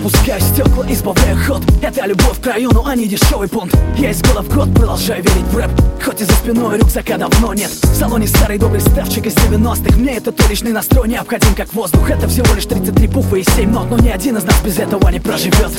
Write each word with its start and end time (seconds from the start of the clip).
Опускаю 0.00 0.40
стекла, 0.40 0.86
избавляю 0.88 1.36
ход. 1.46 1.62
Это 1.82 2.06
любовь 2.06 2.40
к 2.40 2.46
району, 2.46 2.84
а 2.86 2.96
не 2.96 3.06
дешевый 3.06 3.48
понт 3.48 3.74
Я 3.98 4.12
из 4.12 4.22
года 4.22 4.40
в 4.40 4.48
год 4.48 4.72
продолжаю 4.74 5.22
верить 5.22 5.46
в 5.52 5.54
рэп. 5.54 5.70
Хоть 6.02 6.22
и 6.22 6.24
за 6.24 6.32
спиной 6.32 6.78
рюкзака 6.78 7.18
давно 7.18 7.52
нет. 7.52 7.68
В 7.68 7.94
салоне 7.94 8.26
старый 8.26 8.56
добрый 8.56 8.80
ставчик 8.80 9.26
из 9.26 9.34
90-х 9.34 9.98
Мне 9.98 10.16
этот 10.16 10.40
уличный 10.40 10.72
настрой 10.72 11.06
необходим 11.06 11.54
как 11.54 11.70
воздух. 11.74 12.08
Это 12.08 12.28
всего 12.28 12.54
лишь 12.54 12.64
33 12.64 13.08
буквы 13.08 13.40
и 13.40 13.44
7 13.44 13.70
нот 13.70 13.90
Но 13.90 13.98
ни 13.98 14.08
один 14.08 14.38
из 14.38 14.44
нас 14.44 14.58
без 14.64 14.78
этого 14.78 15.06
не 15.10 15.20
проживет. 15.20 15.70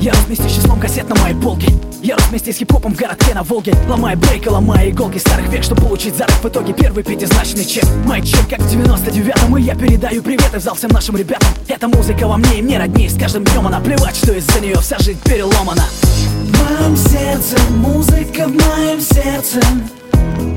Я 0.00 0.12
вместе 0.26 0.48
с 0.48 0.52
числом 0.52 0.78
кассет 0.78 1.08
на 1.08 1.20
моей 1.20 1.34
полке. 1.34 1.72
Я 2.00 2.16
вместе 2.28 2.52
с 2.52 2.58
хип-хопом 2.58 2.94
в 2.94 2.96
городке 2.96 3.34
на 3.34 3.42
Волге. 3.42 3.74
Ломая 3.88 4.14
брейк 4.14 4.48
ломая 4.48 4.88
иголки 4.88 5.18
старых 5.18 5.48
век 5.48 5.64
Чтобы 5.64 5.82
получить 5.82 6.16
зарок 6.16 6.36
в 6.44 6.46
итоге 6.46 6.72
первый 6.72 7.02
пятизначный 7.02 7.64
чек. 7.64 7.84
Мой 8.04 8.22
чек 8.22 8.48
как 8.48 8.60
в 8.60 8.72
99-м 8.72 9.58
И 9.58 9.62
я 9.62 9.74
передаю 9.74 10.22
приветы 10.22 10.60
в 10.60 10.62
зал 10.62 10.76
всем 10.76 10.90
нашим 10.90 11.16
ребятам. 11.16 11.48
Эта 11.66 11.88
музыка 11.88 12.28
во 12.28 12.36
мне 12.36 12.60
и 12.60 12.62
мне 12.62 12.78
роднее. 12.78 13.10
С 13.10 13.18
каждым 13.18 13.47
днем 13.50 13.66
она 13.66 13.80
плевать, 13.80 14.16
что 14.16 14.32
из-за 14.32 14.60
нее 14.60 14.78
вся 14.80 14.98
жизнь 14.98 15.20
переломана 15.24 15.84
В 16.12 16.80
моем 16.80 16.96
сердце 16.96 17.56
музыка 17.70 18.46
в 18.46 18.52
моем 18.52 19.00
сердце 19.00 19.60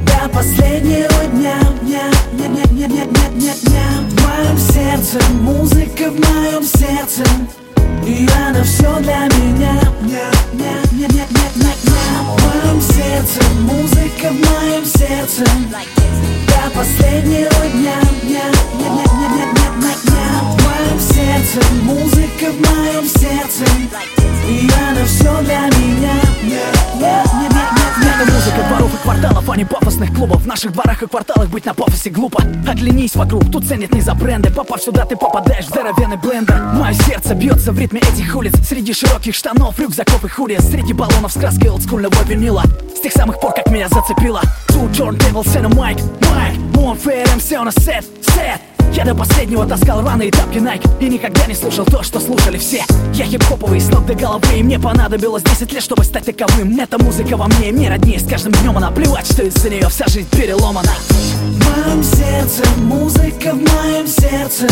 До 0.05 0.29
последнего 0.29 1.25
дня, 1.33 1.55
дня, 1.81 2.03
дня, 2.33 2.47
дня, 2.47 2.65
дня, 2.65 2.87
дня, 2.87 3.05
дня, 3.05 3.29
дня, 3.35 3.53
дня. 3.63 3.83
В 4.09 4.13
моем 4.23 4.57
сердце 4.57 5.19
музыка 5.41 6.09
в 6.09 6.19
моем 6.19 6.63
сердце 6.63 7.23
И 8.05 8.27
она 8.47 8.63
все 8.63 8.95
для 8.99 9.27
меня 9.37 9.79
Дня, 10.01 10.31
дня, 10.53 10.73
дня, 10.91 11.07
дня, 11.07 11.25
дня, 11.29 11.47
дня, 11.55 11.73
дня. 11.83 12.01
В 12.23 12.65
моем 12.65 12.81
сердце 12.81 13.41
музыка 13.61 14.29
в 14.29 14.33
моем 14.33 14.85
сердце 14.85 15.43
До 16.47 16.77
последнего 16.77 17.67
дня, 17.73 17.95
дня, 18.23 18.43
дня, 18.73 18.89
дня, 18.89 19.05
дня, 19.05 19.27
дня, 19.29 19.67
дня, 19.77 19.93
дня. 20.03 20.23
В 20.41 20.63
моем 20.63 20.99
сердце 20.99 21.59
музыка 21.83 22.10
в 22.49 22.59
моем 22.59 23.05
сердце. 23.05 23.65
И 24.47 24.69
она 24.89 25.05
все 25.05 25.41
для 25.43 25.67
меня. 25.77 26.13
Это 28.21 28.31
музыка 28.31 28.67
дворов 28.67 28.93
и 28.93 28.97
кварталов, 29.03 29.49
а 29.49 29.55
не 29.55 29.65
пафосных 29.65 30.13
клубов. 30.13 30.41
В 30.41 30.47
наших 30.47 30.73
дворах 30.73 31.03
и 31.03 31.07
кварталах 31.07 31.49
быть 31.49 31.65
на 31.65 31.73
пафосе 31.73 32.09
глупо. 32.09 32.43
Оглянись 32.67 33.15
вокруг, 33.15 33.51
тут 33.51 33.67
ценят 33.67 33.93
не 33.93 34.01
за 34.01 34.15
бренды. 34.15 34.51
Попав 34.51 34.81
сюда, 34.81 35.05
ты 35.05 35.15
попадаешь 35.15 35.65
в 35.65 35.69
здоровенный 35.69 36.17
блендер. 36.17 36.59
Мое 36.73 36.93
сердце 36.93 37.35
бьется 37.35 37.71
в 37.71 37.79
ритме 37.79 37.99
этих 37.99 38.35
улиц. 38.35 38.53
Среди 38.67 38.93
широких 38.93 39.35
штанов, 39.35 39.79
рюкзаков 39.79 40.23
и 40.25 40.27
хули 40.27 40.57
Среди 40.59 40.93
баллонов 40.93 41.31
с 41.31 41.35
краской 41.35 41.69
олдскульного 41.69 42.23
винила. 42.23 42.63
С 42.95 43.01
тех 43.01 43.13
самых 43.13 43.39
пор, 43.39 43.53
как 43.53 43.69
меня 43.69 43.87
зацепило. 43.89 44.41
Two 44.69 44.91
turntables 44.91 45.55
and 45.55 45.65
a 45.65 45.69
mic, 45.69 45.97
mic 46.21 46.70
Fair 46.95 47.25
MC 47.27 47.55
on 47.55 47.67
a 47.67 47.71
set, 47.71 48.05
set 48.21 48.59
я 48.93 49.05
до 49.05 49.15
последнего 49.15 49.65
таскал 49.65 50.01
рваные 50.01 50.31
тапки 50.31 50.57
Nike 50.57 50.85
И 50.99 51.07
никогда 51.07 51.45
не 51.45 51.53
слушал 51.53 51.85
то, 51.85 52.03
что 52.03 52.19
слушали 52.19 52.57
все. 52.57 52.83
Я 53.13 53.25
хип-хоповый 53.25 53.79
с 53.79 53.87
ног 53.87 54.05
до 54.05 54.13
головы 54.13 54.45
И 54.57 54.63
мне 54.63 54.79
понадобилось 54.79 55.43
10 55.43 55.71
лет, 55.71 55.81
чтобы 55.81 56.03
стать 56.03 56.25
таковым. 56.25 56.77
Эта 56.77 57.01
музыка 57.01 57.37
во 57.37 57.47
мне, 57.47 57.71
мне 57.71 57.89
роднее 57.89 58.19
С 58.19 58.27
каждым 58.27 58.51
днем 58.51 58.75
она 58.77 58.91
плевать, 58.91 59.25
что 59.31 59.43
из-за 59.43 59.69
нее 59.69 59.87
вся 59.87 60.07
жизнь 60.07 60.29
переломана. 60.29 60.91
В 60.91 61.87
моем 61.87 62.03
сердце 62.03 62.63
музыка 62.79 63.53
в 63.53 63.61
моем 63.61 64.07
сердце. 64.07 64.67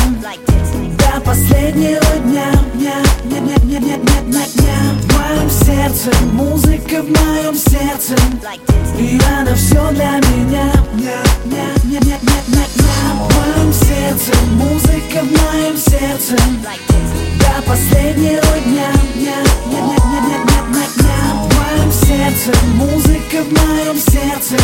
До 0.98 1.22
последнего 1.22 2.02
дня, 2.26 2.52
дня, 2.76 2.96
дня, 3.24 3.40
дня, 3.42 3.58
дня, 3.58 3.80
дня, 3.80 3.98
дня, 3.98 4.22
дня, 4.22 4.46
дня. 4.54 4.76
В 5.02 5.18
моем 5.18 5.50
сердце 5.50 6.12
музыка 6.34 7.02
в 7.02 7.10
моем 7.10 7.56
сердце. 7.56 8.16
И 9.00 9.18
она 9.40 9.56
все 9.56 9.90
До 17.60 17.66
последнего 17.66 18.42
дня, 18.66 18.90
дня, 19.16 19.36
дня, 19.66 19.82
дня, 19.82 19.98
дня, 19.98 20.22
дня, 20.22 20.38
дня, 20.46 20.64
дня, 20.70 20.86
дня. 20.96 21.18
В 21.34 21.46
моем 21.58 21.92
сердце 21.92 22.58
музыка 22.76 23.44
в 23.44 23.52
моем 23.52 23.98
сердце. 23.98 24.56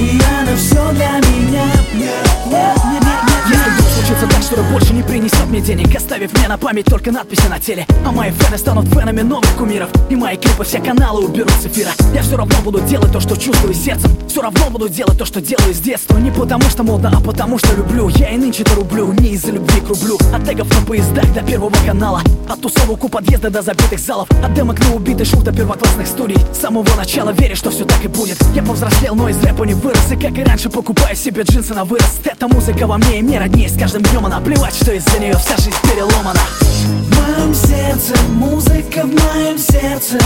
И 0.00 0.20
она 0.40 0.56
все 0.56 0.90
для 0.94 1.12
меня. 1.28 1.70
Дня, 1.92 2.10
дня, 2.46 2.74
дня, 2.74 3.00
дня, 3.00 3.46
дня, 3.46 3.87
случится 3.98 4.26
так, 4.28 4.42
что 4.42 4.62
больше 4.72 4.92
не 4.92 5.02
принесет 5.02 5.46
мне 5.46 5.60
денег 5.60 5.94
Оставив 5.94 6.32
мне 6.32 6.48
на 6.48 6.56
память 6.56 6.86
только 6.86 7.10
надписи 7.10 7.46
на 7.48 7.58
теле. 7.58 7.86
А 8.04 8.12
мои 8.12 8.30
фэны 8.30 8.58
станут 8.58 8.86
фенами 8.88 9.22
новых 9.22 9.50
кумиров 9.56 9.88
И 10.08 10.16
мои 10.16 10.36
клипы 10.36 10.64
все 10.64 10.78
каналы 10.78 11.24
уберут 11.24 11.52
с 11.52 11.66
эфира. 11.66 11.90
Я 12.14 12.22
все 12.22 12.36
равно 12.36 12.54
буду 12.62 12.80
делать 12.80 13.12
то, 13.12 13.20
что 13.20 13.36
чувствую 13.36 13.74
сердцем. 13.74 14.10
Все 14.28 14.42
равно 14.42 14.70
буду 14.70 14.88
делать 14.88 15.18
то, 15.18 15.24
что 15.24 15.40
делаю 15.40 15.74
с 15.74 15.78
детства. 15.78 16.16
Не 16.18 16.30
потому 16.30 16.62
что 16.64 16.82
модно, 16.82 17.12
а 17.14 17.20
потому 17.20 17.58
что 17.58 17.74
люблю. 17.74 18.08
Я 18.08 18.30
и 18.30 18.36
нынче-то 18.36 18.74
рублю, 18.74 19.12
не 19.12 19.30
из-за 19.30 19.52
любви 19.52 19.80
к 19.80 19.88
рублю. 19.88 20.18
От 20.34 20.44
тегов 20.44 20.68
на 20.68 20.86
поездах 20.86 21.32
до 21.34 21.42
первого 21.42 21.74
канала. 21.84 22.22
От 22.48 22.60
тусовок 22.60 23.04
у 23.04 23.08
подъезда 23.08 23.50
до 23.50 23.62
забитых 23.62 23.98
залов. 23.98 24.28
От 24.44 24.54
демок 24.54 24.78
на 24.80 24.94
убитый 24.94 25.26
шут 25.26 25.44
до 25.44 25.52
первоклассных 25.52 26.06
студий. 26.06 26.38
С 26.52 26.58
самого 26.58 26.88
начала 26.96 27.30
верю, 27.30 27.56
что 27.56 27.70
все 27.70 27.84
так 27.84 28.04
и 28.04 28.08
будет. 28.08 28.38
Я 28.54 28.62
повзрослел, 28.62 29.14
но 29.14 29.28
из 29.28 29.42
рэпа 29.42 29.64
не 29.64 29.74
вырос. 29.74 30.12
И 30.12 30.16
как 30.16 30.36
и 30.38 30.44
раньше 30.44 30.70
покупаю 30.70 31.16
себе 31.16 31.42
джинсы 31.42 31.74
на 31.74 31.84
вырост 31.84 32.26
Эта 32.26 32.48
музыка 32.48 32.86
во 32.86 32.98
мне 32.98 33.18
и 33.18 33.22
мне 33.22 33.38
роднее 33.38 33.68
С 33.68 33.76
каждым 33.88 34.02
днем 34.02 34.26
она 34.26 34.38
плевать, 34.40 34.74
что 34.74 34.92
из-за 34.92 35.18
нее 35.18 35.34
вся 35.38 35.56
жизнь 35.56 35.74
переломана 35.82 36.40
В 36.74 37.16
моем 37.16 37.54
сердце 37.54 38.14
музыка 38.32 39.02
в 39.02 39.06
моем 39.06 39.56
сердце 39.56 40.18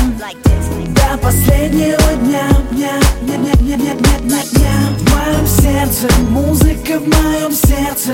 До 0.89 1.17
последнего 1.19 2.13
дня, 2.25 2.49
дня, 2.73 2.91
дня, 3.23 3.37
дня, 3.37 3.55
дня, 3.55 3.77
дня, 3.77 3.95
дня, 3.95 4.19
дня, 4.19 4.43
дня. 4.51 4.73
В 4.99 5.15
моем 5.15 5.47
сердце 5.47 6.09
музыка 6.29 6.99
в 6.99 7.07
моем 7.07 7.53
сердце 7.53 8.13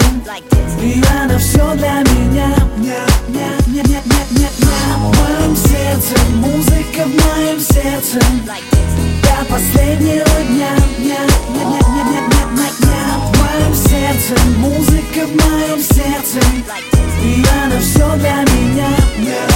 И 0.82 1.02
она 1.18 1.38
все 1.38 1.74
для 1.76 2.02
меня 2.02 2.54
Дня, 2.76 3.06
дня, 3.28 3.48
дня, 3.68 3.82
дня, 3.84 4.00
дня, 4.04 4.24
дня, 4.30 4.48
дня. 4.58 4.70
В 4.98 5.16
моем 5.16 5.56
сердце 5.56 6.14
музыка 6.34 7.06
в 7.06 7.36
моем 7.36 7.58
сердце 7.58 8.20
До 9.22 9.50
последнего 9.50 10.26
дня, 10.50 10.76
дня, 10.98 11.16
дня, 11.48 11.64
дня, 11.64 11.77
в 15.28 15.50
моем 15.50 15.78
сердце 15.80 16.40
И 17.22 17.44
она 17.62 17.78
все 17.80 18.16
для 18.16 18.42
меня 18.42 18.88
yeah. 19.20 19.47